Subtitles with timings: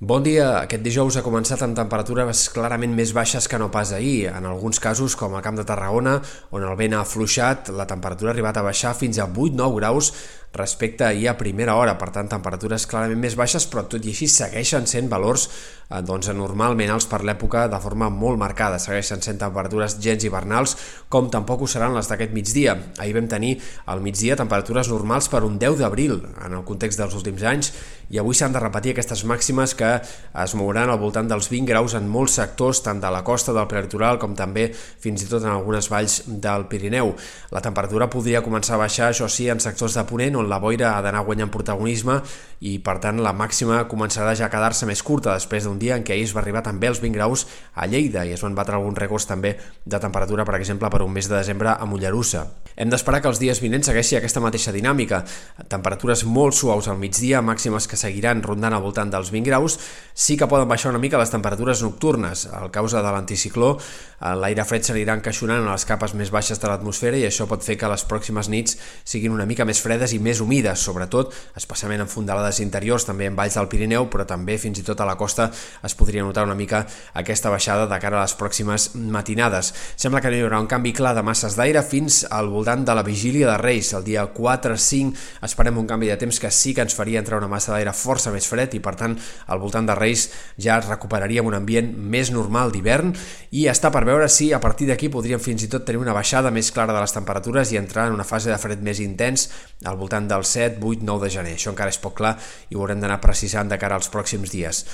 [0.00, 0.62] Bon dia.
[0.62, 4.30] Aquest dijous ha començat amb temperatures clarament més baixes que no pas ahir.
[4.30, 6.14] En alguns casos, com al Camp de Tarragona,
[6.56, 10.08] on el vent ha afluixat, la temperatura ha arribat a baixar fins a 8-9 graus
[10.52, 11.96] respecte a ahir a primera hora.
[11.98, 15.46] Per tant, temperatures clarament més baixes, però tot i així segueixen sent valors
[15.90, 18.80] eh, doncs, normalment alts per l'època de forma molt marcada.
[18.82, 20.76] Segueixen sent temperatures gens hivernals,
[21.08, 22.76] com tampoc ho seran les d'aquest migdia.
[22.98, 27.14] Ahir vam tenir al migdia temperatures normals per un 10 d'abril, en el context dels
[27.18, 27.72] últims anys,
[28.10, 31.94] i avui s'han de repetir aquestes màximes que es mouran al voltant dels 20 graus
[31.94, 35.52] en molts sectors, tant de la costa del prelitoral com també fins i tot en
[35.52, 37.14] algunes valls del Pirineu.
[37.54, 40.96] La temperatura podria començar a baixar, això sí, en sectors de Ponent, on la boira
[40.96, 42.20] ha d'anar guanyant protagonisme
[42.60, 46.04] i, per tant, la màxima començarà ja a quedar-se més curta després d'un dia en
[46.04, 48.76] què ahir es va arribar també als 20 graus a Lleida i es van batre
[48.76, 49.54] alguns rècords també
[49.84, 52.44] de temperatura, per exemple, per un mes de desembre a Mollerussa.
[52.76, 55.22] Hem d'esperar que els dies vinents segueixi aquesta mateixa dinàmica.
[55.68, 59.78] Temperatures molt suaus al migdia, màximes que seguiran rondant al voltant dels 20 graus,
[60.14, 62.46] sí que poden baixar una mica les temperatures nocturnes.
[62.52, 66.68] A causa de l'anticicló, eh, l'aire fred s'anirà encaixonant a les capes més baixes de
[66.68, 70.20] l'atmosfera i això pot fer que les pròximes nits siguin una mica més fredes i
[70.22, 74.78] més humides, sobretot, especialment en fondalades interiors, també en valls del Pirineu, però també fins
[74.78, 75.48] i tot a la costa
[75.82, 76.84] es podria notar una mica
[77.18, 79.72] aquesta baixada de cara a les pròximes matinades.
[79.98, 82.94] Sembla que no hi haurà un canvi clar de masses d'aire fins al voltant de
[82.94, 83.90] la vigília de Reis.
[83.98, 87.50] El dia 4-5 esperem un canvi de temps que sí que ens faria entrar una
[87.50, 89.16] massa d'aire força més fred i per tant
[89.50, 90.28] al voltant de Reis
[90.60, 93.14] ja recuperaríem un ambient més normal d'hivern
[93.56, 96.52] i està per veure si a partir d'aquí podríem fins i tot tenir una baixada
[96.54, 99.48] més clara de les temperatures i entrar en una fase de fred més intens
[99.84, 101.54] al voltant del 7, 8, 9 de gener.
[101.56, 102.34] Això encara és poc clar
[102.68, 104.84] i ho haurem d'anar precisant de cara als pròxims dies.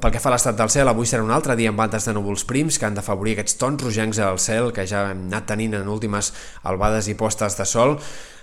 [0.00, 2.14] Pel que fa a l'estat del cel, avui serà un altre dia amb bandes de
[2.16, 5.76] núvols prims que han d'afavorir aquests tons rogencs al cel que ja hem anat tenint
[5.78, 6.32] en últimes
[6.64, 7.98] albades i postes de sol.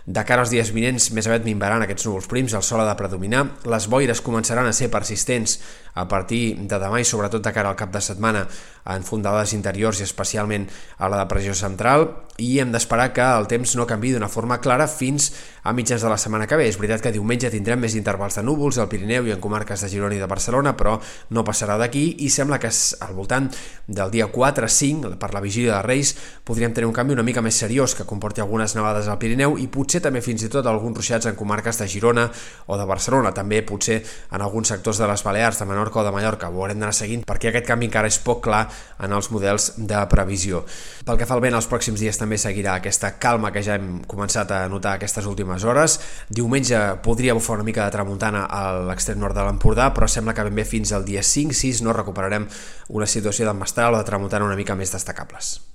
[0.05, 2.97] De cara als dies vinents, més aviat minvaran aquests núvols prims, el sol ha de
[2.97, 5.59] predominar, les boires començaran a ser persistents
[5.94, 8.45] a partir de demà i sobretot de cara al cap de setmana
[8.89, 10.66] en fondades interiors i especialment
[10.97, 12.07] a la depressió central
[12.41, 15.29] i hem d'esperar que el temps no canvi d'una forma clara fins
[15.62, 16.66] a mitjans de la setmana que ve.
[16.72, 19.89] És veritat que diumenge tindrem més intervals de núvols al Pirineu i en comarques de
[19.91, 20.95] Girona i de Barcelona, però
[21.29, 23.51] no passarà d'aquí i sembla que al voltant
[23.85, 27.59] del dia 4-5, per la vigília de Reis, podríem tenir un canvi una mica més
[27.62, 31.28] seriós que comporti algunes nevades al Pirineu i potser també fins i tot alguns ruixats
[31.28, 32.24] en comarques de Girona
[32.72, 33.97] o de Barcelona, també potser
[34.31, 36.47] en alguns sectors de les Balears, de Menorca o de Mallorca.
[36.47, 38.62] Ho haurem d'anar seguint perquè aquest canvi encara és poc clar
[39.03, 40.62] en els models de previsió.
[41.03, 44.06] Pel que fa al vent, els pròxims dies també seguirà aquesta calma que ja hem
[44.07, 45.97] començat a notar aquestes últimes hores.
[46.30, 50.47] Diumenge podria bufar una mica de tramuntana a l'extrem nord de l'Empordà, però sembla que
[50.47, 52.47] ben bé fins al dia 5-6 no recuperarem
[52.96, 55.70] una situació de mestral o de tramuntana una mica més destacables.